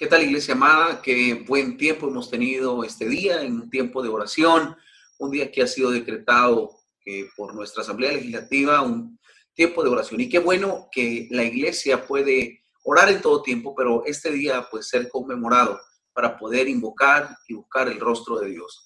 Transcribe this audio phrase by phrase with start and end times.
[0.00, 1.02] ¿Qué tal, iglesia amada?
[1.02, 4.74] Qué buen tiempo hemos tenido este día, en un tiempo de oración,
[5.18, 6.70] un día que ha sido decretado
[7.04, 9.20] eh, por nuestra Asamblea Legislativa, un
[9.52, 10.22] tiempo de oración.
[10.22, 14.84] Y qué bueno que la iglesia puede orar en todo tiempo, pero este día puede
[14.84, 15.78] ser conmemorado
[16.14, 18.82] para poder invocar y buscar el rostro de Dios.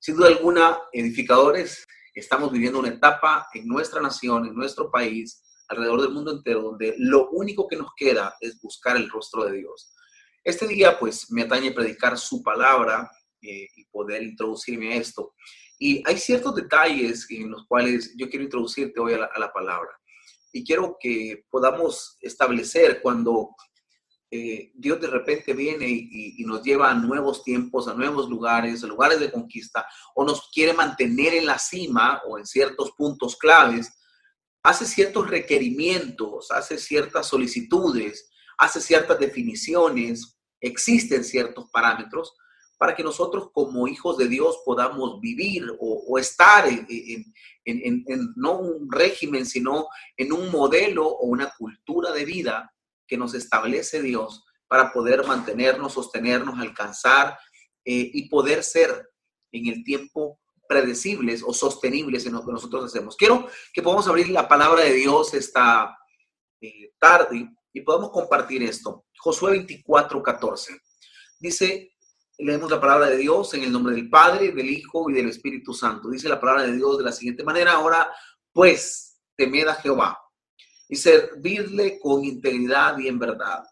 [0.00, 6.02] Sin duda alguna, edificadores, estamos viviendo una etapa en nuestra nación, en nuestro país, alrededor
[6.02, 9.92] del mundo entero, donde lo único que nos queda es buscar el rostro de Dios.
[10.46, 13.10] Este día, pues, me atañe predicar su palabra
[13.42, 15.34] eh, y poder introducirme a esto.
[15.76, 19.90] Y hay ciertos detalles en los cuales yo quiero introducirte hoy a la, palabra.
[20.52, 23.56] Y quiero que podamos establecer cuando
[24.30, 28.84] eh, Dios de repente viene y, y, nos lleva a nuevos tiempos, a nuevos lugares,
[28.84, 33.36] a lugares de conquista, o nos quiere mantener en la cima o en ciertos puntos
[33.36, 33.92] claves,
[34.62, 40.35] hace ciertos requerimientos, hace ciertas solicitudes, hace ciertas definiciones
[40.66, 42.34] existen ciertos parámetros
[42.78, 48.04] para que nosotros como hijos de Dios podamos vivir o, estar en,
[48.36, 52.72] no un régimen, sino en un modelo o una cultura de vida
[53.06, 57.38] que nos establece Dios para poder mantenernos, sostenernos, alcanzar
[57.84, 59.08] eh, y poder ser
[59.52, 63.16] en el tiempo predecibles o sostenibles en lo que nosotros hacemos.
[63.16, 65.96] Quiero que podamos abrir la palabra de Dios esta
[66.60, 69.04] eh, tarde y podamos compartir esto.
[69.18, 70.80] Josué 24, 14.
[71.38, 71.92] Dice,
[72.38, 75.74] leemos la palabra de Dios en el nombre del Padre, del Hijo y del Espíritu
[75.74, 76.08] Santo.
[76.08, 78.10] Dice la palabra de Dios de la siguiente manera, ahora
[78.50, 80.18] pues temed a Jehová
[80.88, 83.62] y servirle con integridad y en verdad.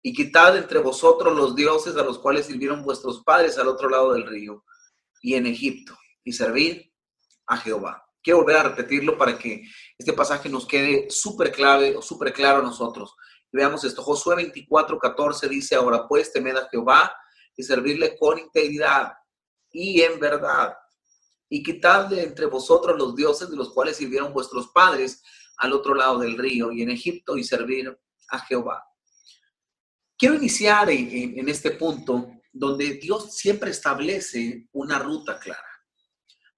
[0.00, 4.14] Y quitad entre vosotros los dioses a los cuales sirvieron vuestros padres al otro lado
[4.14, 4.64] del río
[5.20, 6.94] y en Egipto, y servir
[7.46, 8.07] a Jehová.
[8.22, 9.62] Quiero volver a repetirlo para que
[9.96, 13.14] este pasaje nos quede súper clave o súper claro a nosotros.
[13.52, 14.02] veamos esto.
[14.02, 17.14] Josué 24, 14 dice, ahora pues temed a Jehová
[17.56, 19.12] y servirle con integridad
[19.70, 20.74] y en verdad.
[21.48, 25.22] Y quitad de entre vosotros los dioses de los cuales sirvieron vuestros padres
[25.56, 27.98] al otro lado del río y en Egipto y servir
[28.30, 28.84] a Jehová.
[30.16, 35.67] Quiero iniciar en, en este punto donde Dios siempre establece una ruta clara.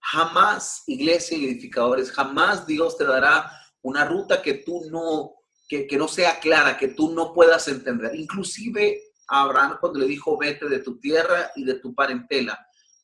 [0.01, 3.51] Jamás, iglesia y edificadores, jamás Dios te dará
[3.83, 5.35] una ruta que tú no,
[5.69, 8.15] que, no sea clara, que tú no puedas entender.
[8.15, 12.59] Inclusive a Abraham cuando le dijo, vete de tu tierra y de tu parentela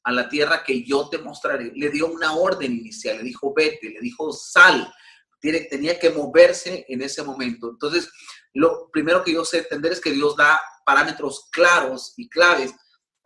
[0.05, 3.91] a la tierra que yo te mostraré, le dio una orden inicial, le dijo, vete,
[3.91, 4.93] le dijo, sal.
[5.41, 7.71] Tiene, tenía que moverse en ese momento.
[7.71, 8.09] Entonces,
[8.55, 12.73] lo primero que yo sé entender es que Dios da parámetros claros y claves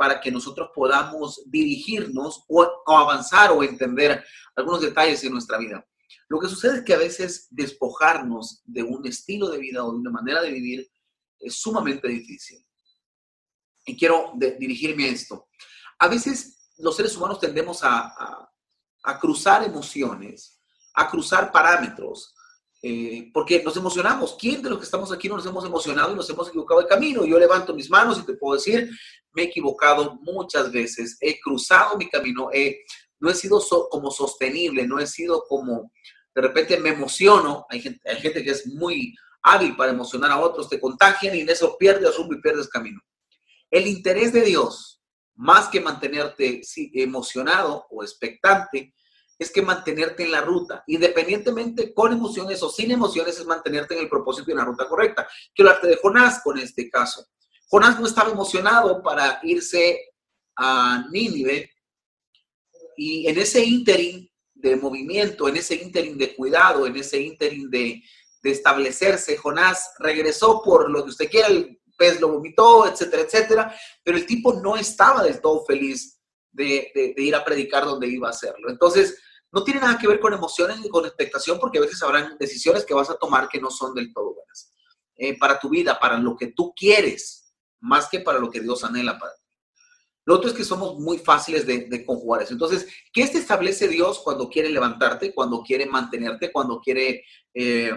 [0.00, 4.24] para que nosotros podamos dirigirnos o, avanzar o entender
[4.56, 5.86] algunos detalles en nuestra vida.
[6.26, 9.98] Lo que sucede es que a veces despojarnos de un estilo de vida o de
[9.98, 10.90] una manera de vivir
[11.38, 12.64] es sumamente difícil.
[13.84, 15.50] Y quiero dirigirme a esto.
[15.98, 18.50] A veces los seres humanos tendemos a
[19.20, 20.62] cruzar emociones,
[20.94, 22.34] a cruzar parámetros,
[22.82, 24.36] eh, porque nos emocionamos.
[24.38, 26.86] ¿Quién de los que estamos aquí no nos hemos emocionado y nos hemos equivocado de
[26.86, 27.24] camino?
[27.24, 28.90] Yo levanto mis manos y te puedo decir,
[29.32, 32.48] me he equivocado muchas veces, he cruzado mi camino,
[33.20, 35.92] no he sido como sostenible, no he sido como,
[36.34, 40.80] de repente me emociono, hay gente, que es muy hábil para emocionar a otros, te
[40.80, 43.00] contagian y en eso pierdes rumbo y pierdes camino.
[43.70, 45.02] El interés de Dios,
[45.34, 46.62] más que mantenerte
[46.94, 48.94] emocionado o expectante,
[49.40, 54.02] es que mantenerte en la ruta, independientemente con emociones o sin emociones, es mantenerte en
[54.02, 55.26] el propósito y en la ruta correcta.
[55.54, 57.26] Quiero hablarte de Jonás con este caso.
[57.66, 60.12] Jonás no estaba emocionado para irse
[60.56, 61.70] a Nínive
[62.98, 68.02] y en ese ínterin de movimiento, en ese ínterin de cuidado, en ese ínterin de,
[68.42, 74.16] establecerse, Jonás regresó por lo que usted quiera, el pez lo vomitó, etcétera, etcétera, pero
[74.16, 76.18] el tipo no estaba del todo feliz
[76.50, 78.70] de, de, ir a predicar donde iba a hacerlo.
[78.70, 79.18] Entonces,
[79.52, 82.84] no tiene nada que ver con emociones ni con expectación, porque a veces habrán decisiones
[82.84, 84.72] que vas a tomar que no son del todo buenas.
[85.16, 88.84] Eh, para tu vida, para lo que tú quieres, más que para lo que Dios
[88.84, 89.40] anhela para ti.
[90.24, 92.52] Lo otro es que somos muy fáciles de, conjugar eso.
[92.52, 97.92] Entonces, ¿qué te establece Dios cuando quiere levantarte, cuando quiere mantenerte, cuando quiere eh,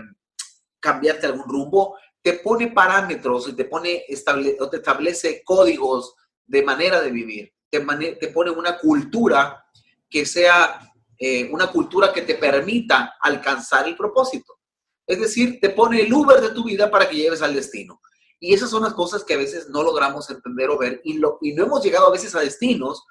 [0.80, 1.98] cambiarte algún rumbo?
[2.22, 7.54] Te pone parámetros y te, pone estable, te establece códigos de manera de vivir.
[7.70, 7.80] Te,
[8.20, 9.64] te pone una cultura
[10.10, 10.93] que sea
[11.26, 14.60] eh, una cultura que te permita alcanzar el propósito.
[15.08, 18.02] Es decir, te pone el Uber de tu vida para que llegues al destino.
[18.42, 21.38] Y esas son las cosas que a veces no logramos entender o ver y, no
[21.42, 23.06] hemos llegado a veces a destinos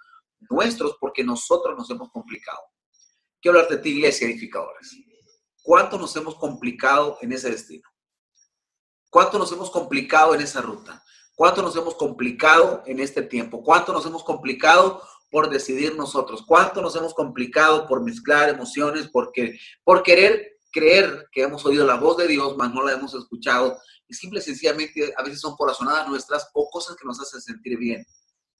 [0.50, 2.58] nuestros porque nosotros nos hemos complicado.
[3.40, 4.94] Quiero hablarte de ti, iglesia, edificadores.
[5.62, 7.88] ¿Cuánto nos hemos complicado en ese destino?
[9.08, 11.02] ¿Cuánto nos hemos complicado en esa ruta?
[11.34, 13.62] ¿Cuánto nos hemos complicado en este tiempo?
[13.62, 16.44] ¿Cuánto nos hemos complicado por decidir nosotros?
[16.46, 21.94] ¿Cuánto nos hemos complicado por mezclar emociones, porque, por querer creer que hemos oído la
[21.94, 23.78] voz de Dios, mas no la hemos escuchado?
[24.06, 27.78] Y simple y sencillamente a veces son corazonadas nuestras o cosas que nos hacen sentir
[27.78, 28.04] bien.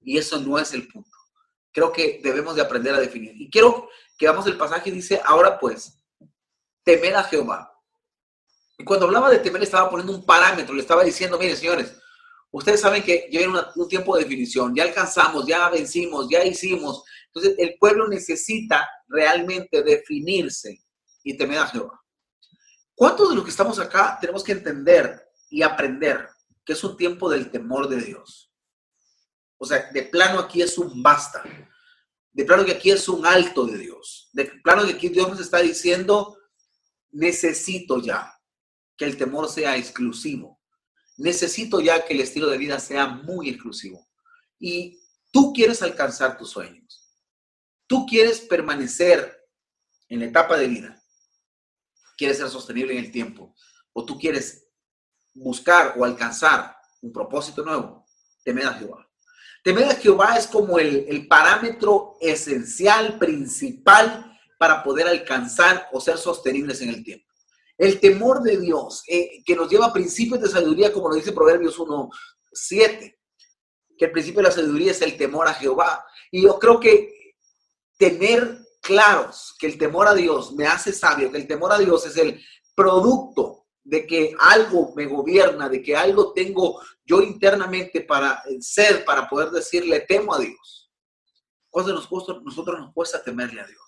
[0.01, 1.11] Y eso no es el punto.
[1.71, 3.39] Creo que debemos de aprender a definir.
[3.39, 3.87] Y quiero
[4.17, 6.03] que vamos el pasaje dice, ahora pues,
[6.83, 7.71] temer a Jehová.
[8.79, 11.95] Y cuando hablaba de temer, estaba poniendo un parámetro, le estaba diciendo, miren señores,
[12.53, 17.03] ustedes saben que ya viene un tiempo de definición, ya alcanzamos, ya vencimos, ya hicimos.
[17.27, 20.83] Entonces, el pueblo necesita realmente definirse
[21.23, 21.99] y temer a Jehová.
[22.95, 25.19] ¿Cuántos de los que estamos acá tenemos que entender
[25.49, 26.29] y aprender
[26.63, 28.51] que es un tiempo del temor de Dios?
[29.57, 31.43] O sea, de plano aquí es un basta.
[32.31, 34.29] De plano que aquí es un alto de Dios.
[34.31, 36.37] De plano que aquí Dios nos está diciendo,
[37.11, 38.31] necesito ya
[38.95, 40.52] que el temor sea exclusivo.
[41.17, 44.07] Necesito ya que el estilo de vida sea muy exclusivo.
[44.59, 44.99] Y
[45.31, 46.83] tú quieres alcanzar tus sueños.
[47.87, 49.45] Tú quieres permanecer
[50.09, 51.03] en la etapa de vida.
[52.17, 53.55] Quieres ser sostenible en el tiempo.
[53.91, 54.67] O tú quieres
[55.33, 58.05] buscar o alcanzar un propósito nuevo.
[58.43, 59.09] Temed a Jehová.
[59.63, 66.81] Temer a Jehová es como el, parámetro esencial, principal para poder alcanzar o ser sostenibles
[66.81, 67.32] en el tiempo.
[67.77, 71.31] El temor de Dios, eh, que nos lleva a principios de sabiduría, como lo dice
[71.31, 72.09] Proverbios 1,
[72.51, 73.19] 7,
[73.97, 76.05] que el principio de la sabiduría es el temor a Jehová.
[76.31, 77.35] Y yo creo que
[77.97, 82.05] tener claros que el temor a Dios me hace sabio, que el temor a Dios
[82.05, 82.39] es el
[82.75, 89.27] producto de que algo me gobierna, de que algo tengo yo internamente para ser, para
[89.27, 90.91] poder decirle temo a Dios.
[91.69, 92.09] Cuando nos
[92.43, 93.82] nosotros nos cuesta temerle a Dios.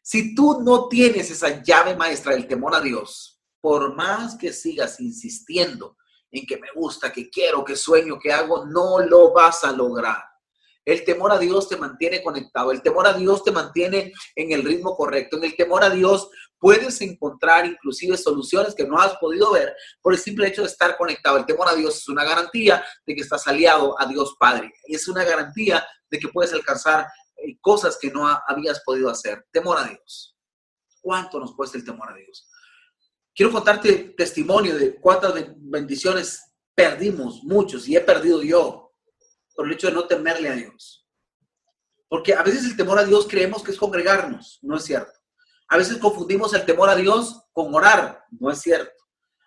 [0.04, 5.00] Si tú no tienes esa llave maestra del temor a Dios, por más que sigas
[5.00, 5.98] insistiendo
[6.30, 10.27] en que me gusta, que quiero, que sueño, que hago, no lo vas a lograr.
[10.88, 14.63] El temor a Dios te mantiene conectado, el temor a Dios te mantiene en el
[14.63, 15.36] ritmo correcto.
[15.36, 20.13] En el temor a Dios puedes encontrar inclusive soluciones que no has podido ver por
[20.13, 21.36] el simple hecho de estar conectado.
[21.36, 24.72] El temor a Dios es una garantía de que estás aliado a Dios Padre.
[24.86, 29.46] Es una garantía de que puedes alcanzar eh, cosas que no habías podido hacer.
[29.51, 30.38] Temor a Dios.
[31.01, 32.48] ¿Cuánto nos cuesta el temor a Dios?
[33.36, 38.87] Quiero contarte testimonio de cuántas bendiciones perdimos, muchos, y he perdido yo
[39.58, 41.04] por el hecho de no temerle a Dios.
[42.08, 45.12] Porque a veces el temor a Dios creemos que es congregarnos, no es cierto.
[45.68, 48.94] A veces confundimos el temor a Dios con orar, no es cierto.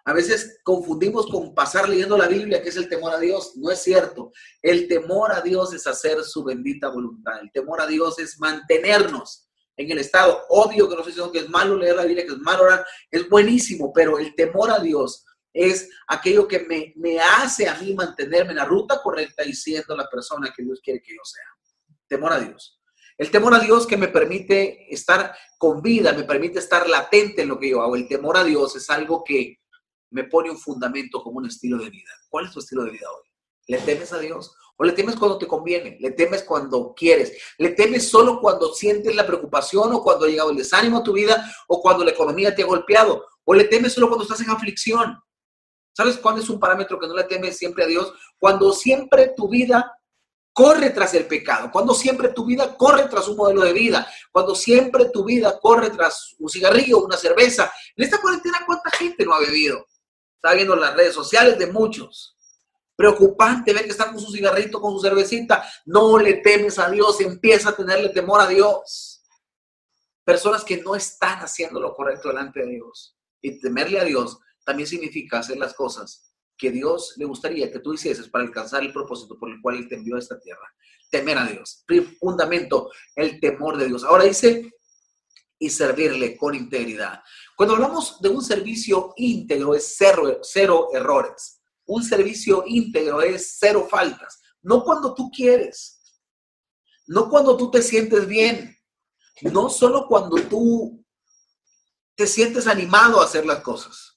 [0.05, 3.71] A veces confundimos con pasar leyendo la Biblia, que es el temor a Dios, no
[3.71, 4.33] es cierto.
[4.61, 7.41] El temor a Dios es hacer su bendita voluntad.
[7.41, 10.43] El temor a Dios es mantenernos en el estado.
[10.49, 12.85] Obvio que no estoy diciendo que es malo leer la Biblia, que es malo orar,
[13.11, 17.95] es buenísimo, pero el temor a Dios es aquello que me, me, hace a mí
[17.95, 21.45] mantenerme en la ruta correcta y siendo la persona que Dios quiere que yo sea.
[22.09, 22.81] Temor a Dios.
[23.19, 27.49] El temor a Dios que me permite estar con vida, me permite estar latente en
[27.49, 27.95] lo que yo hago.
[27.95, 29.59] El temor a Dios es algo que
[30.11, 32.11] me pone un fundamento como un estilo de vida.
[32.29, 33.29] ¿Cuál es tu estilo de vida hoy?
[33.67, 34.55] ¿Le temes a Dios?
[34.77, 39.15] O le temes cuando te conviene, le temes cuando quieres, le temes solo cuando sientes
[39.15, 42.55] la preocupación o cuando ha llegado el desánimo a tu vida o cuando la economía
[42.55, 45.21] te ha golpeado, o le temes solo cuando estás en aflicción.
[45.93, 48.13] ¿Sabes cuándo es un parámetro que no le temes siempre a Dios?
[48.39, 49.97] Cuando siempre tu vida
[50.53, 54.55] corre tras el pecado, cuando siempre tu vida corre tras un modelo de vida, cuando
[54.55, 57.73] siempre tu vida corre tras un cigarrillo, una cerveza.
[57.97, 59.87] En esta cuarentena, ¿cuánta gente no ha bebido?
[60.37, 62.37] Está viendo las redes sociales de muchos.
[62.97, 65.65] Preocupante ver que están con su cigarrito, con su cervecita.
[65.87, 69.23] No le temes a Dios, empieza a tenerle temor a Dios.
[70.25, 73.17] Personas que no están haciendo lo correcto delante de Dios.
[73.41, 77.95] Y temerle a Dios también significa hacer las cosas que Dios le gustaría que tú
[77.95, 80.69] hicieses para alcanzar el propósito por el cual Él te envió a esta tierra.
[81.11, 81.85] Temer a Dios.
[82.21, 84.05] Fundamento, el temor de Dios.
[84.05, 84.71] Ahora dice,
[85.59, 87.23] y servirle con integridad.
[87.57, 91.61] Cuando hablamos de un servicio íntegro es cero, cero errores.
[91.87, 94.41] Un servicio íntegro es cero faltas.
[94.63, 96.21] No cuando tú quieres.
[97.07, 98.77] No cuando tú te sientes bien.
[99.43, 101.05] No solo cuando tú
[102.15, 104.10] te sientes animado a hacer las cosas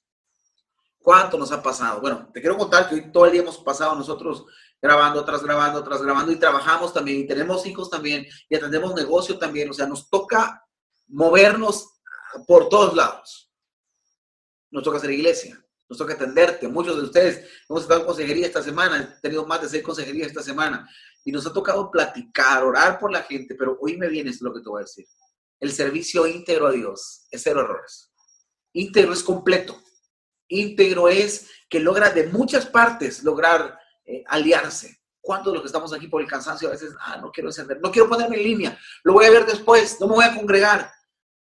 [1.04, 2.00] ¿Cuánto nos ha pasado?
[2.00, 4.46] Bueno, te quiero contar que hoy todo el día hemos pasado nosotros
[4.80, 9.38] grabando, tras grabando, tras grabando y trabajamos también y tenemos hijos también y atendemos negocio
[9.38, 9.68] también.
[9.68, 10.64] O sea, nos toca
[11.08, 12.00] movernos
[12.46, 13.52] por todos lados.
[14.70, 16.68] Nos toca hacer iglesia, nos toca atenderte.
[16.68, 20.28] Muchos de ustedes hemos estado en consejería esta semana, he tenido más de seis consejerías
[20.28, 20.88] esta semana
[21.22, 24.54] y nos ha tocado platicar, orar por la gente, pero hoy me viene esto lo
[24.54, 25.06] que te voy a decir.
[25.60, 28.10] El servicio íntegro a Dios es cero errores.
[28.72, 29.84] Íntegro es completo
[30.48, 35.00] íntegro es que logra de muchas partes lograr eh, aliarse.
[35.20, 37.80] ¿Cuántos de los que estamos aquí por el cansancio a veces, ah, no quiero encender,
[37.80, 40.92] no quiero ponerme en línea, lo voy a ver después, no me voy a congregar?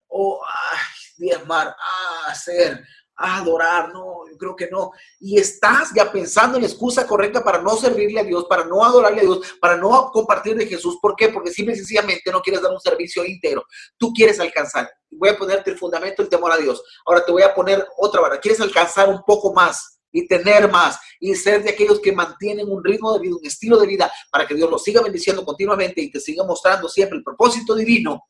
[0.07, 0.79] O, ay,
[1.19, 2.83] diezmar, ah, hacer,
[3.19, 4.93] adorar, no, yo creo que no.
[5.19, 8.85] Y estás ya pensando en la excusa correcta para no servirle a Dios, para no
[8.85, 10.99] adorarle a Dios, para no compartir de Jesús.
[11.03, 11.29] ¿Por qué?
[11.29, 13.65] Porque simple y sencillamente no quieres dar un servicio íntegro.
[13.99, 14.89] Tú quieres alcanzar.
[15.11, 16.83] Voy a ponerte el fundamento, el temor a Dios.
[17.05, 18.39] Ahora te voy a poner otra vara.
[18.39, 22.83] Quieres alcanzar un poco más y tener más y ser de aquellos que mantienen un
[22.83, 26.11] ritmo de vida, un estilo de vida para que Dios los siga bendiciendo continuamente y
[26.11, 28.23] te siga mostrando siempre el propósito divino.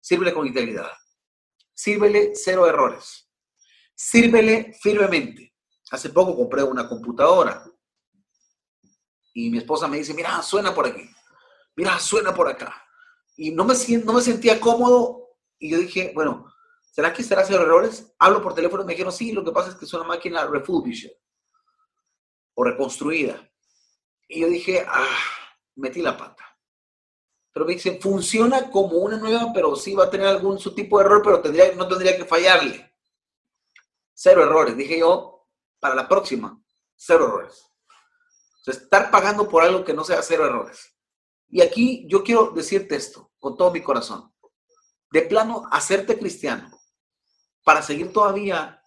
[0.00, 0.90] Sírvele con integridad.
[1.74, 3.25] Sírvele cero errores
[3.96, 5.54] Sírvele firmemente.
[5.90, 7.64] Hace poco compré una computadora
[9.32, 11.08] y mi esposa me dice, mira, suena por aquí,
[11.76, 12.74] mira, suena por acá.
[13.36, 13.74] Y no me,
[14.04, 16.52] no me sentía cómodo y yo dije, bueno,
[16.90, 18.14] ¿será que será hacer errores?
[18.18, 20.46] Hablo por teléfono y me dijeron, sí, lo que pasa es que es una máquina
[20.46, 21.12] refurbished
[22.54, 23.50] o reconstruida.
[24.28, 25.18] Y yo dije, ah,
[25.76, 26.44] metí la pata.
[27.52, 30.98] Pero me dice, funciona como una nueva, pero sí va a tener algún su tipo
[30.98, 32.90] de error, pero tendría, no tendría que fallarle.
[34.18, 34.76] Cero errores.
[34.76, 35.46] Dije yo,
[35.78, 36.58] para la próxima,
[36.96, 37.70] cero errores.
[38.66, 40.96] estar pagando por algo que no sea cero errores.
[41.48, 44.32] Y aquí yo quiero decirte esto con todo mi corazón.
[45.12, 46.70] De plano, hacerte cristiano
[47.62, 48.82] para seguir todavía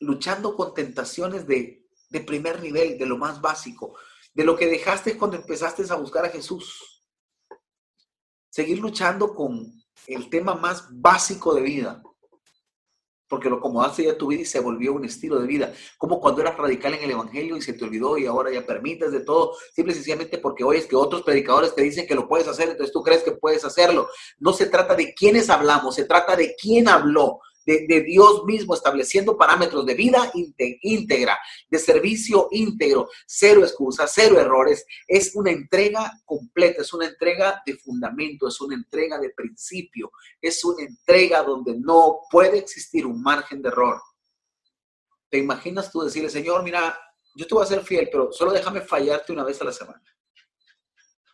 [0.00, 3.96] luchando con tentaciones de, de primer nivel, de lo más básico,
[4.34, 7.06] de lo que dejaste cuando empezaste a buscar a Jesús.
[8.48, 9.72] Seguir luchando con
[10.06, 12.02] el tema más básico de vida,
[13.30, 15.72] porque lo acomodaste ya tu vida y se volvió un estilo de vida.
[15.96, 19.12] Como cuando eras radical en el Evangelio y se te olvidó y ahora ya permites
[19.12, 22.48] de todo, simple y sencillamente porque oyes que otros predicadores te dicen que lo puedes
[22.48, 24.08] hacer, entonces tú crees que puedes hacerlo.
[24.40, 27.40] No se trata de quiénes hablamos, se trata de quién habló
[27.78, 30.30] de, Dios mismo estableciendo parámetros de vida
[30.82, 34.84] íntegra, de servicio íntegro, cero excusas, cero errores.
[35.06, 40.10] Es una entrega completa, es una entrega de fundamento, es una entrega de principio,
[40.40, 44.00] es una entrega donde no puede existir un margen de error.
[45.28, 46.98] ¿Te imaginas tú decirle, Señor, mira,
[47.34, 50.02] yo te voy a ser fiel, pero solo déjame fallarte una vez a la semana?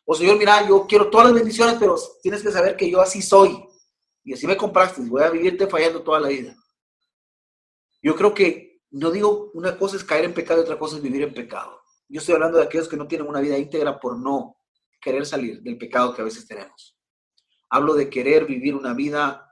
[0.04, 3.22] O Señor, mira, yo quiero todas las bendiciones, pero tienes que saber que yo así
[3.22, 3.65] soy
[4.26, 6.56] y así me compraste, voy a vivirte fallando toda la vida.
[8.02, 11.02] Yo creo que, no digo, una cosa es caer en pecado y otra cosa es
[11.02, 11.80] vivir en pecado.
[12.08, 14.56] Yo estoy hablando de aquellos que no tienen una vida íntegra por no
[15.00, 16.98] querer salir del pecado que a veces tenemos.
[17.70, 19.48] Hablo de querer vivir una vida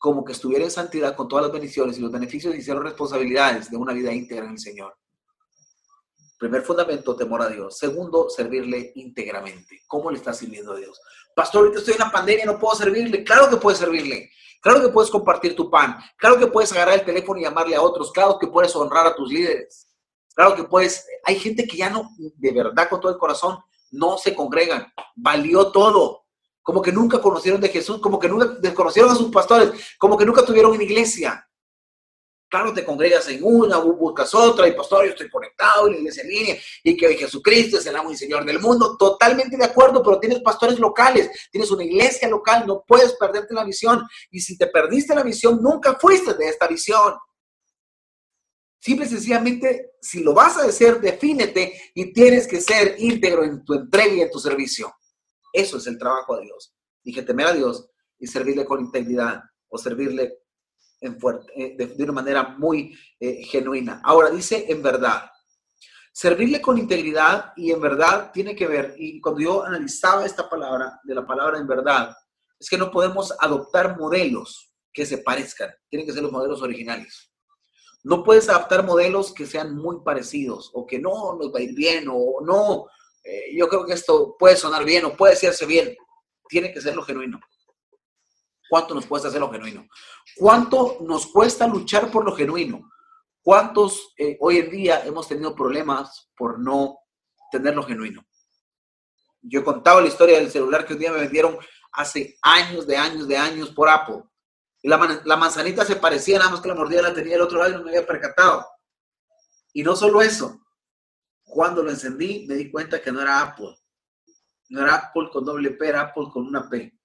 [0.00, 3.70] como que estuviera en santidad con todas las bendiciones y los beneficios y cero responsabilidades
[3.70, 4.98] de una vida íntegra en el Señor.
[6.36, 7.78] Primer fundamento, temor a Dios.
[7.78, 9.82] Segundo, servirle íntegramente.
[9.86, 11.00] ¿Cómo le estás sirviendo a Dios?
[11.38, 13.22] Pastor, ahorita estoy en la pandemia, no puedo servirle.
[13.22, 14.28] Claro que puedes servirle.
[14.60, 15.96] Claro que puedes compartir tu pan.
[16.16, 18.10] Claro que puedes agarrar el teléfono y llamarle a otros.
[18.10, 19.86] Claro que puedes honrar a tus líderes.
[20.34, 21.06] Claro que puedes.
[21.22, 23.56] Hay gente que ya no, de verdad, con todo el corazón,
[23.92, 24.92] no se congregan.
[25.14, 26.24] Valió todo.
[26.60, 30.26] Como que nunca conocieron de Jesús, como que nunca desconocieron a sus pastores, como que
[30.26, 31.47] nunca tuvieron una iglesia.
[32.48, 36.22] Claro, te congregas en una, buscas otra, y pastor, yo estoy conectado en la iglesia
[36.22, 38.96] en línea, y que Jesucristo es el amo y Señor del mundo.
[38.96, 43.64] Totalmente de acuerdo, pero tienes pastores locales, tienes una iglesia local, no puedes perderte la
[43.64, 44.02] visión.
[44.30, 47.14] Y si te perdiste la visión, nunca fuiste de esta visión.
[48.80, 53.62] Simple y sencillamente, si lo vas a hacer, defínete y tienes que ser íntegro en
[53.62, 54.94] tu entrega y en tu servicio.
[55.52, 56.74] Eso es el trabajo de Dios.
[57.02, 60.38] Dije, temer a Dios y servirle con integridad o servirle
[61.00, 64.00] en fuerte, eh, de, una manera muy eh, genuina.
[64.04, 65.30] Ahora dice en verdad.
[66.12, 71.00] Servirle con integridad y en verdad tiene que ver, y cuando yo analizaba esta palabra,
[71.04, 72.16] de la palabra en verdad,
[72.58, 77.30] es que no podemos adoptar modelos que se parezcan, tienen que ser los modelos originales.
[78.02, 81.74] No puedes adaptar modelos que sean muy parecidos o que no nos va a ir
[81.74, 82.86] bien o no,
[83.28, 85.94] eh, yo creo que esto puede sonar bien o puede hacerse bien.
[86.48, 87.38] Tiene que ser lo genuino.
[88.70, 89.86] ¿Cuánto nos cuesta hacer lo genuino?
[90.38, 92.90] ¿Cuánto nos cuesta luchar por lo genuino?
[93.42, 96.98] ¿Cuántos eh, hoy en día hemos tenido problemas por no
[97.50, 98.24] tener lo genuino?
[99.42, 101.58] Yo he contado la historia del celular que un día me vendieron
[101.92, 104.22] hace años, de años, de años por Apple.
[104.80, 107.58] Y la, la manzanita se parecía, nada más que la mordida la tenía el otro
[107.58, 108.64] lado y no me había percatado.
[109.72, 110.60] Y no solo eso,
[111.42, 113.76] cuando lo encendí me di cuenta que no era Apple.
[114.68, 116.97] No era Apple con doble P, era Apple con una P.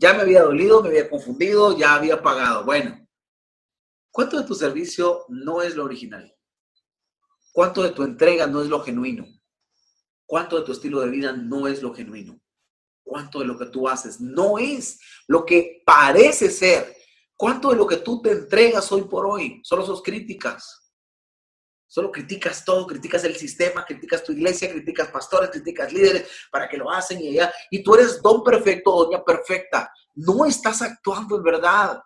[0.00, 2.64] Ya me había dolido, me había confundido, ya había pagado.
[2.64, 3.06] Bueno,
[4.10, 6.34] ¿cuánto de tu servicio no es lo original?
[7.52, 9.26] ¿Cuánto de tu entrega no es lo genuino?
[10.24, 12.40] ¿Cuánto de tu estilo de vida no es lo genuino?
[13.04, 16.96] ¿Cuánto de lo que tú haces no es lo que parece ser?
[17.36, 19.60] ¿Cuánto de lo que tú te entregas hoy por hoy?
[19.62, 20.79] Solo sos críticas.
[21.90, 26.76] Solo criticas todo, criticas el sistema, criticas tu iglesia, criticas pastores, criticas líderes para que
[26.76, 27.52] lo hacen y allá.
[27.68, 29.92] Y tú eres don perfecto, doña perfecta.
[30.14, 32.00] No estás actuando en verdad.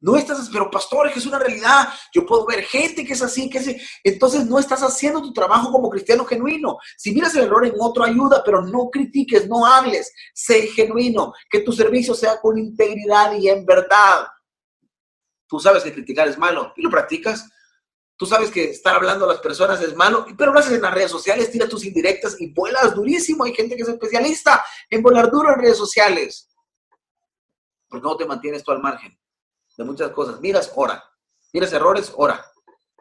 [0.00, 1.90] No estás, pero pastores, que es una realidad.
[2.10, 5.70] Yo puedo ver gente que es así, que es Entonces no estás haciendo tu trabajo
[5.70, 6.78] como cristiano genuino.
[6.96, 10.10] Si miras el error en otro, ayuda, pero no critiques, no hables.
[10.32, 11.34] Sé genuino.
[11.50, 14.26] Que tu servicio sea con integridad y en verdad.
[15.46, 17.46] Tú sabes que criticar es malo y lo practicas.
[18.18, 20.94] Tú sabes que estar hablando a las personas es malo, pero lo haces en las
[20.94, 23.44] redes sociales, tiras tus indirectas y vuelas durísimo.
[23.44, 26.48] Hay gente que es especialista en volar duro en redes sociales.
[27.88, 29.18] ¿Por qué no te mantienes tú al margen
[29.76, 30.40] de muchas cosas?
[30.40, 31.04] Miras, ora.
[31.52, 32.42] Miras errores, ora.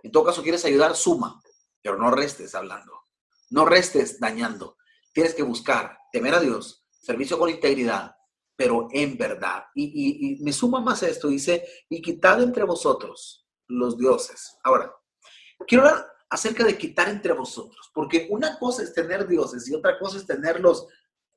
[0.04, 1.42] En todo caso, quieres ayudar, suma,
[1.82, 2.92] pero no restes hablando.
[3.52, 4.78] No restes dañando.
[5.14, 8.16] Tienes que buscar, temer a Dios, servicio con integridad,
[8.58, 9.64] pero en verdad.
[9.74, 14.58] Y, y me suma más esto, dice, y quitad entre vosotros los dioses.
[14.64, 14.94] Ahora,
[15.68, 19.98] Quiero hablar acerca de quitar entre vosotros, porque una cosa es tener dioses y otra
[19.98, 20.88] cosa es tenerlos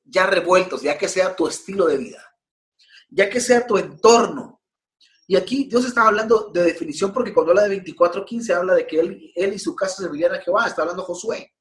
[0.03, 2.35] ya revueltos, ya que sea tu estilo de vida,
[3.09, 4.61] ya que sea tu entorno.
[5.27, 8.99] Y aquí Dios está hablando de definición porque cuando habla de 24.15 habla de que
[8.99, 11.53] él, él y su casa servirían a Jehová, está hablando Josué.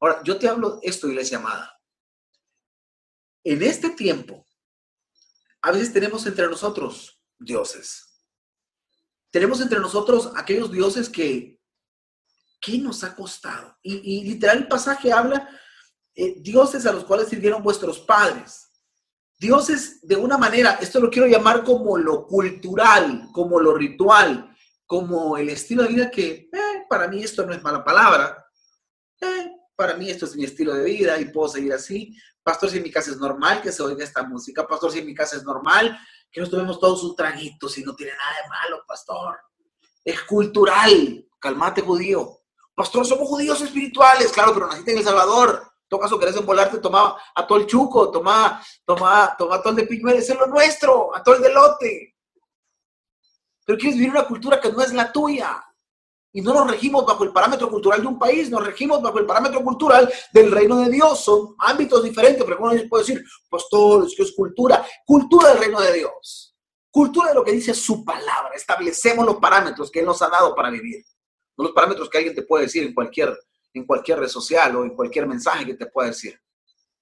[0.00, 1.78] Ahora, yo te hablo esto, iglesia amada.
[3.44, 4.46] En este tiempo,
[5.60, 8.11] a veces tenemos entre nosotros dioses
[9.32, 11.58] tenemos entre nosotros aquellos dioses que,
[12.60, 13.76] ¿qué nos ha costado?
[13.82, 15.48] Y, literal el pasaje habla,
[16.14, 18.68] eh, dioses a los cuales sirvieron vuestros padres.
[19.38, 24.54] Dioses de una manera, esto lo quiero llamar como lo cultural, como lo ritual,
[24.86, 28.46] como el estilo de vida que eh, para mí esto no es mala palabra,
[29.20, 32.14] eh, para mí esto es mi estilo de vida y puedo seguir así.
[32.42, 35.06] Pastor, si en mi casa es normal que se oiga esta música, pastor, si en
[35.06, 35.98] mi casa es normal
[36.32, 39.38] que nos tomemos todos un traguito si no tiene nada de malo, pastor.
[40.02, 41.28] Es cultural.
[41.38, 42.38] Calmate, judío.
[42.74, 45.62] Pastor, somos judíos espirituales, claro, pero naciste en El Salvador.
[45.62, 49.70] En todo caso, querés envolarte, toma a todo el chuco, toma, toma, toma a todo
[49.70, 52.16] el de piñuel, es lo nuestro, a el de lote.
[53.66, 55.62] Pero quieres vivir una cultura que no es la tuya.
[56.34, 59.26] Y no nos regimos bajo el parámetro cultural de un país, nos regimos bajo el
[59.26, 61.20] parámetro cultural del reino de Dios.
[61.22, 64.84] Son ámbitos diferentes, pero uno puede decir, pastor, es que es cultura.
[65.04, 66.56] Cultura del reino de Dios.
[66.90, 68.52] Cultura de lo que dice su palabra.
[68.54, 71.04] Establecemos los parámetros que Él nos ha dado para vivir.
[71.56, 73.38] No los parámetros que alguien te puede decir en cualquier,
[73.74, 76.40] en cualquier red social o en cualquier mensaje que te pueda decir.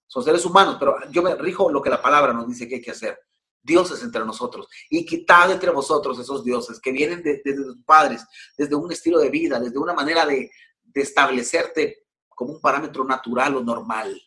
[0.09, 2.81] Son seres humanos, pero yo me rijo lo que la palabra nos dice que hay
[2.83, 3.17] que hacer
[3.63, 8.25] dioses entre nosotros y quitad entre vosotros esos dioses que vienen desde tus padres,
[8.57, 10.51] desde un estilo de vida, desde una manera de,
[10.83, 14.21] de establecerte como un parámetro natural o normal.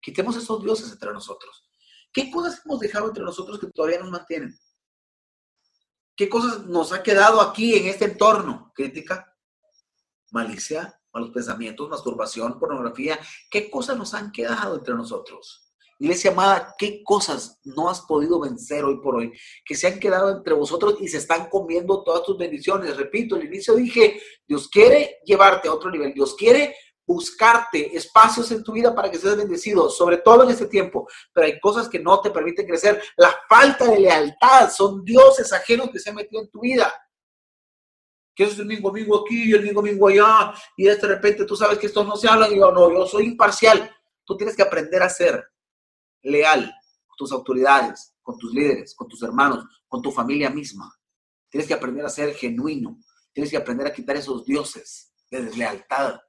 [0.00, 1.68] Quitemos esos dioses entre nosotros.
[2.12, 4.58] ¿Qué cosas hemos dejado entre nosotros que todavía nos mantienen?
[6.16, 8.72] ¿Qué cosas nos ha quedado aquí en este entorno?
[8.74, 9.36] Crítica,
[10.30, 13.18] malicia, malos pensamientos, masturbación, pornografía.
[13.50, 15.65] ¿Qué cosas nos han quedado entre nosotros?
[15.98, 19.32] Iglesia amada, ¿qué cosas no has podido vencer hoy por hoy?
[19.64, 22.96] Que se han quedado entre vosotros y se están comiendo todas tus bendiciones.
[22.96, 26.12] Repito, al inicio dije, Dios quiere llevarte a otro nivel.
[26.12, 30.66] Dios quiere buscarte espacios en tu vida para que seas bendecido, sobre todo en este
[30.66, 31.08] tiempo.
[31.32, 33.02] Pero hay cosas que no te permiten crecer.
[33.16, 36.92] La falta de lealtad son dioses ajenos que se han metido en tu vida.
[38.34, 40.52] Que es el mismo amigo aquí y el mismo amigo allá.
[40.76, 42.52] Y de repente tú sabes que estos no se hablan.
[42.52, 43.90] Y yo no, yo soy imparcial.
[44.26, 45.42] Tú tienes que aprender a ser
[46.26, 46.74] leal
[47.06, 50.92] con tus autoridades, con tus líderes, con tus hermanos, con tu familia misma.
[51.48, 52.98] Tienes que aprender a ser genuino.
[53.32, 56.20] Tienes que aprender a quitar esos dioses de deslealtad.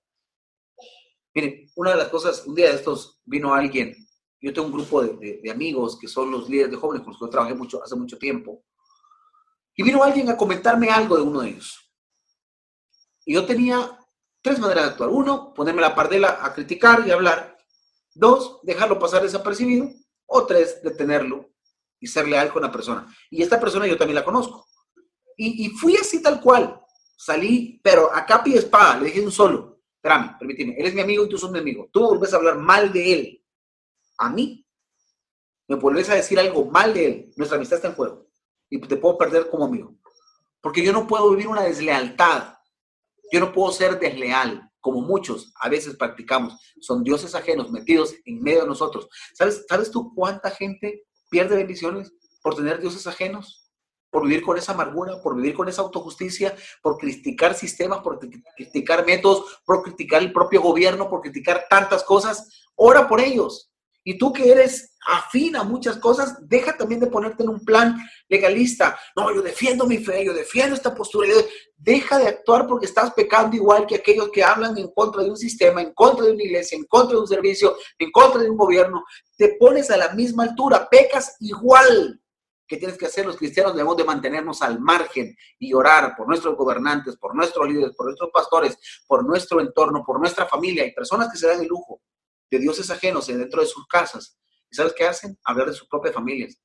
[1.33, 3.95] Miren, una de las cosas, un día de estos vino alguien,
[4.39, 7.25] yo tengo un grupo de, amigos que son los líderes de jóvenes con los que
[7.25, 8.63] yo trabajé mucho, hace mucho tiempo,
[9.75, 11.91] y vino alguien a comentarme algo de uno de ellos.
[13.25, 13.97] Y yo tenía
[14.41, 15.09] tres maneras de actuar.
[15.09, 17.56] Uno, ponerme la pardela a criticar y hablar.
[18.17, 19.89] Dos, dejarlo pasar desapercibido.
[20.25, 21.51] O tres, detenerlo
[21.99, 23.07] y ser leal con la persona.
[23.29, 24.67] Y esta persona yo también la conozco.
[25.37, 26.81] Y, fui así tal cual.
[27.15, 29.81] Salí, pero a capa y espada, le dije un solo.
[29.95, 30.75] Espérame, permíteme.
[30.77, 31.89] Él es mi amigo y tú sos mi amigo.
[31.91, 33.45] Tú vuelves a hablar mal de él.
[34.17, 34.65] A mí.
[35.67, 37.33] Me vuelves a decir algo mal de él.
[37.35, 38.27] Nuestra amistad está en juego.
[38.69, 39.95] Y te puedo perder como amigo.
[40.59, 42.55] Porque yo no puedo vivir una deslealtad.
[43.31, 48.41] Yo no puedo ser desleal como muchos a veces practicamos, son dioses ajenos metidos en
[48.41, 49.09] medio de nosotros.
[49.33, 53.69] ¿Sabes, ¿Sabes tú cuánta gente pierde bendiciones por tener dioses ajenos?
[54.09, 58.17] Por vivir con esa amargura, por vivir con esa autojusticia, por criticar sistemas, por
[58.55, 62.49] criticar métodos, por criticar el propio gobierno, por criticar tantas cosas.
[62.75, 63.69] Ora por ellos.
[64.09, 67.97] Y tú que eres afín a muchas cosas, deja también de ponerte en un plan
[68.29, 68.97] legalista.
[69.17, 71.27] No, yo defiendo mi fe, yo defiendo esta postura.
[71.75, 75.35] Deja de actuar porque estás pecando igual que aquellos que hablan en contra de un
[75.35, 78.55] sistema, en contra de una iglesia, en contra de un servicio, en contra de un
[78.55, 79.03] gobierno.
[79.35, 82.21] Te pones a la misma altura, pecas igual.
[82.65, 83.25] ¿Qué tienes que hacer?
[83.25, 87.93] Los cristianos debemos de mantenernos al margen y orar por nuestros gobernantes, por nuestros líderes,
[87.93, 90.83] por nuestros pastores, por nuestro entorno, por nuestra familia.
[90.83, 91.99] Hay personas que se dan el lujo
[92.49, 94.37] de dioses ajenos dentro de sus casas.
[94.69, 95.37] ¿Y sabes qué hacen?
[95.43, 96.59] Hablar de sus propias familias.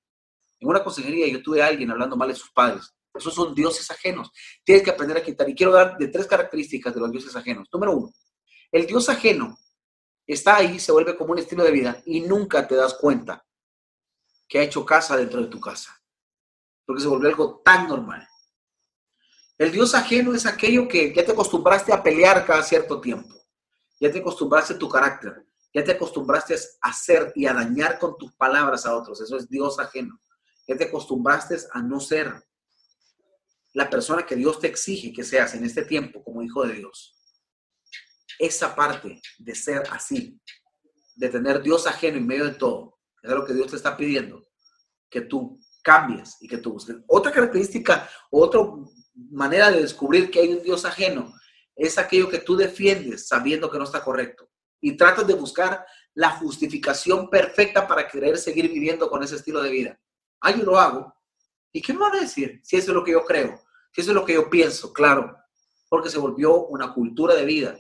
[0.61, 2.95] En una consejería yo tuve a alguien hablando mal de sus padres.
[3.15, 4.31] Esos son dioses ajenos.
[4.65, 5.49] Tienes que aprender a quitar.
[5.49, 7.69] Y quiero dar de tres características de los dioses ajenos.
[7.73, 8.13] Número uno,
[8.71, 9.57] el dios ajeno
[10.27, 13.45] está ahí, se vuelve como un estilo de vida y nunca te das cuenta
[14.49, 16.01] que ha hecho casa dentro de tu casa.
[16.87, 18.27] Porque se volvió algo tan normal.
[19.59, 23.35] El dios ajeno es aquello que ya te acostumbraste a pelear cada cierto tiempo.
[24.01, 25.47] Ya te acostumbraste a tu carácter.
[25.75, 29.21] Ya te acostumbraste a hacer y a dañar con tus palabras a otros.
[29.21, 30.21] Eso es Dios ajeno.
[30.67, 32.43] Ya te acostumbraste a no ser
[33.73, 37.19] la persona que Dios te exige que seas en este tiempo como hijo de Dios.
[38.39, 40.39] Esa parte de ser así,
[41.15, 44.47] de tener Dios ajeno en medio de todo, es lo que Dios te está pidiendo,
[45.09, 46.97] que tú cambies y que tú busques.
[47.07, 48.61] Otra característica, otra
[49.31, 51.33] manera de descubrir que hay un Dios ajeno,
[51.75, 54.53] es aquello que tú defiendes sabiendo que no está correcto
[54.83, 59.71] y tratas de buscar la justificación perfecta para querer seguir viviendo con ese estilo de
[59.71, 60.01] vida.
[60.41, 61.15] Ah, yo lo hago.
[61.73, 63.63] ¿Y qué me van a decir si eso es lo que yo creo?
[63.95, 65.39] Si eso es lo que yo pienso, claro,
[65.89, 67.79] porque se volvió una cultura de vida.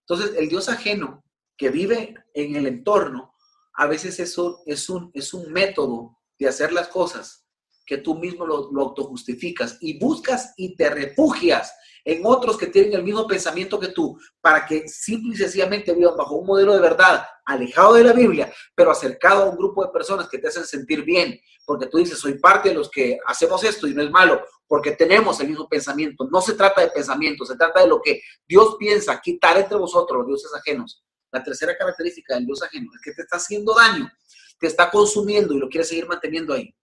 [0.00, 1.24] Entonces, el Dios ajeno
[1.56, 3.34] que vive en el entorno,
[3.74, 7.46] a veces eso es un, es un método de hacer las cosas
[7.84, 12.92] que tú mismo lo, lo autojustificas y buscas y te refugias en otros que tienen
[12.92, 16.80] el mismo pensamiento que tú, para que simple y sencillamente vivan bajo un modelo de
[16.80, 20.64] verdad, alejado de la Biblia, pero acercado a un grupo de personas que te hacen
[20.64, 24.10] sentir bien, porque tú dices, soy parte de los que hacemos esto y no es
[24.10, 26.28] malo, porque tenemos el mismo pensamiento.
[26.30, 30.18] No se trata de pensamiento, se trata de lo que Dios piensa, quitar entre vosotros
[30.18, 31.02] los dioses ajenos.
[31.32, 34.10] La tercera característica del Dios ajeno es que te está haciendo daño,
[34.58, 36.74] te está consumiendo y lo quiere seguir manteniendo ahí.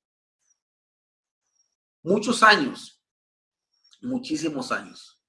[2.04, 3.01] Muchos años
[4.02, 5.22] muchísimos años.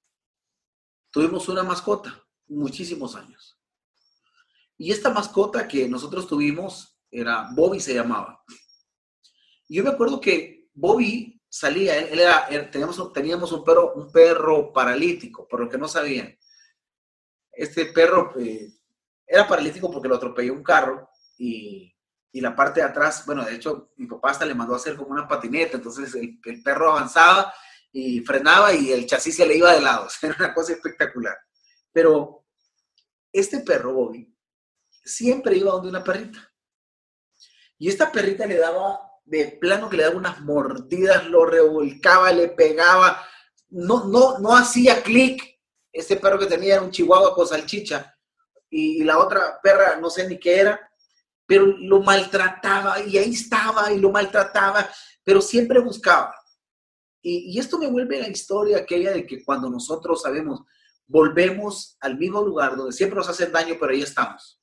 [1.11, 3.59] Tuvimos una mascota, muchísimos años.
[4.79, 8.43] Y esta mascota que nosotros tuvimos era, Bobby se llamaba.
[9.69, 15.47] Yo me acuerdo que Bobby salía, él, era, teníamos, teníamos un perro, un perro paralítico,
[15.47, 16.37] por lo que no sabían.
[17.53, 18.73] Este perro eh,
[19.27, 21.95] era paralítico porque lo atropelló un carro y,
[22.33, 24.97] y, la parte de atrás, bueno, de hecho, mi papá hasta le mandó a hacer
[24.97, 27.53] como una patineta, entonces el perro avanzaba
[27.93, 30.09] y frenaba y el chasis se le iba de lado.
[30.23, 31.37] Era una cosa espectacular.
[31.93, 32.47] Pero
[33.33, 34.35] este perro, Bobby,
[35.05, 36.51] siempre iba donde una perrita.
[37.79, 42.49] Y esta perrita le daba, de plano que le daba unas mordidas, lo revolcaba, le
[42.49, 43.23] pegaba.
[43.69, 45.61] No, no, no hacía clic.
[45.93, 48.17] Este perro que tenía era un chihuahua con salchicha.
[48.71, 50.91] Y, y la otra perra, no sé ni qué era.
[51.47, 54.89] pero lo maltrataba y ahí estaba y lo maltrataba,
[55.23, 56.35] pero siempre buscaba.
[57.23, 60.63] Y, esto me vuelve a la historia aquella de que cuando nosotros sabemos,
[61.07, 64.61] volvemos al mismo lugar donde siempre nos hacen daño, pero ahí estamos.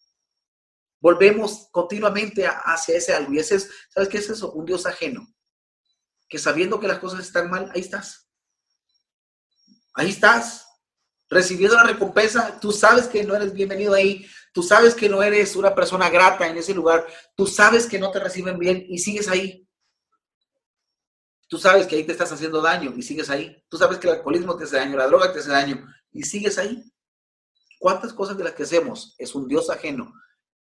[0.99, 3.33] Volvemos continuamente hacia ese algo.
[3.33, 4.51] Y ese es, ¿sabes qué es eso?
[4.51, 5.33] Un Dios ajeno.
[6.27, 8.29] Que sabiendo que las cosas están mal, ahí estás.
[9.93, 10.67] Ahí estás.
[11.29, 14.25] Recibiendo la recompensa, tú sabes que no eres bienvenido ahí.
[14.51, 17.07] Tú sabes que no eres una persona grata en ese lugar.
[17.35, 19.68] Tú sabes que no te reciben bien y sigues ahí.
[21.49, 23.61] Tú sabes que ahí te estás haciendo daño y sigues ahí.
[23.69, 26.59] Tú sabes que el alcoholismo te hace daño, la droga te hace daño y sigues
[26.59, 26.83] ahí.
[27.79, 30.13] ¿Cuántas cosas de las que hacemos es un Dios ajeno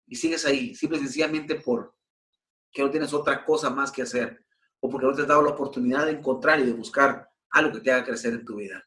[0.06, 1.96] y sigues ahí, simple y sencillamente por
[2.72, 4.46] que no tienes otra cosa más que hacer
[4.80, 7.80] o porque no te has dado la oportunidad de encontrar y de buscar algo que
[7.80, 8.86] te haga crecer en tu vida.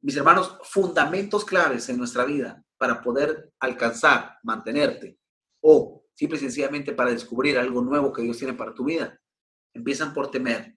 [0.00, 5.20] Mis hermanos, fundamentos claves en nuestra vida para poder alcanzar, mantenerte
[5.60, 9.20] o simple y sencillamente para descubrir algo nuevo que Dios tiene para tu vida,
[9.78, 10.76] empiezan por temer,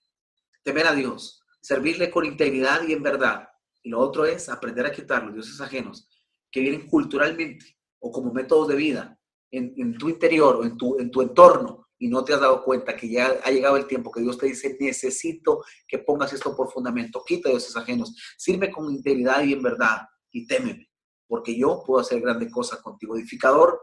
[0.63, 3.49] temer a Dios, servirle con integridad y en verdad.
[3.83, 6.07] Y lo otro es aprender a quitar los dioses ajenos
[6.51, 9.19] que vienen culturalmente o como métodos de vida
[9.51, 12.95] en, tu interior o en tu, en tu entorno y no te has dado cuenta
[12.95, 16.71] que ya ha llegado el tiempo que Dios te dice, necesito que pongas esto por
[16.71, 20.89] fundamento, quita dioses ajenos, sirve con integridad y en verdad y témeme,
[21.27, 23.15] porque yo puedo hacer grandes cosas contigo.
[23.15, 23.79] Edificador,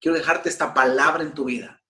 [0.00, 1.82] quiero dejarte esta palabra en tu vida,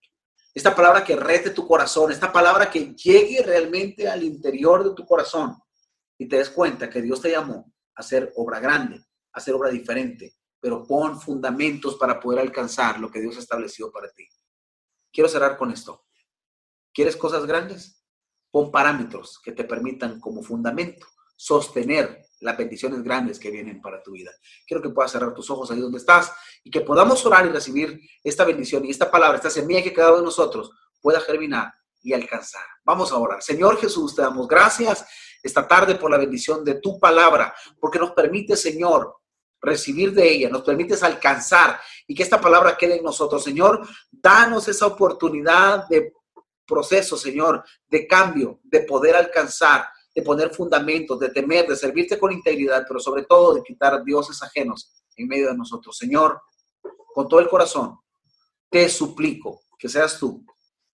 [0.56, 5.04] esta palabra que rete tu corazón, esta palabra que llegue realmente al interior de tu
[5.04, 5.54] corazón
[6.16, 9.68] y te des cuenta que Dios te llamó a hacer obra grande, a hacer obra
[9.68, 14.26] diferente, pero pon fundamentos para poder alcanzar lo que Dios ha establecido para ti.
[15.12, 16.06] Quiero cerrar con esto.
[16.90, 18.02] ¿Quieres cosas grandes?
[18.50, 24.12] Pon parámetros que te permitan como fundamento sostener las bendiciones grandes que vienen para tu
[24.12, 24.30] vida.
[24.66, 28.00] Quiero que puedas cerrar tus ojos ahí donde estás y que podamos orar y recibir
[28.22, 30.70] esta bendición y esta palabra, esta semilla que cada uno de nosotros
[31.00, 31.72] pueda germinar
[32.02, 32.64] y alcanzar.
[32.84, 33.42] Vamos a orar.
[33.42, 35.06] Señor Jesús, te damos gracias
[35.42, 39.16] esta tarde por la bendición de tu palabra, porque nos permite, Señor,
[39.60, 43.42] recibir de ella, nos permites alcanzar y que esta palabra quede en nosotros.
[43.42, 46.12] Señor, danos esa oportunidad de
[46.66, 52.32] proceso, Señor, de cambio, de poder alcanzar, de poner fundamentos, de temer, de servirte con
[52.32, 55.98] integridad, pero sobre todo de quitar dioses ajenos en medio de nosotros.
[55.98, 56.40] Señor,
[57.14, 57.98] con todo el corazón,
[58.70, 60.42] te suplico que seas tú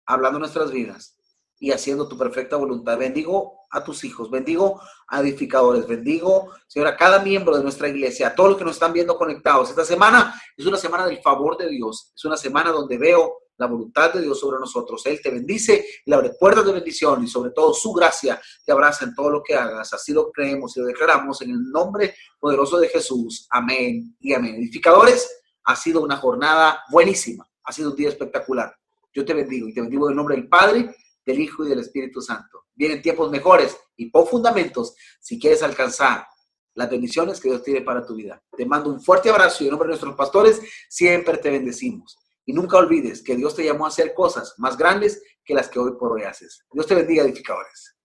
[0.06, 1.16] hablando nuestras vidas
[1.61, 2.98] y haciendo tu perfecta voluntad.
[2.98, 8.26] Bendigo a tus hijos, bendigo a edificadores, bendigo, Señor, a cada miembro de nuestra iglesia,
[8.26, 9.70] a todos los que nos están viendo conectados.
[9.70, 13.66] Esta semana es una semana del favor de Dios, es una semana donde veo la
[13.66, 15.04] voluntad de Dios sobre nosotros.
[15.06, 18.72] Él te bendice y le abre puertas de bendición y sobre todo su gracia te
[18.72, 19.92] abraza en todo lo que hagas.
[19.92, 23.46] Así lo creemos y lo declaramos en el nombre poderoso de Jesús.
[23.50, 24.56] Amén y amén.
[24.56, 25.28] Edificadores,
[25.64, 28.74] ha sido una jornada buenísima, ha sido un día espectacular.
[29.14, 31.78] Yo te bendigo y te bendigo en el nombre del Padre del Hijo y del
[31.78, 32.64] Espíritu Santo.
[32.74, 36.26] Vienen tiempos mejores y pon fundamentos si quieres alcanzar
[36.74, 38.42] las bendiciones que Dios tiene para tu vida.
[38.56, 42.18] Te mando un fuerte abrazo y en nombre de nuestros pastores siempre te bendecimos.
[42.44, 45.78] Y nunca olvides que Dios te llamó a hacer cosas más grandes que las que
[45.78, 46.64] hoy por hoy haces.
[46.72, 47.96] Dios te bendiga, edificadores.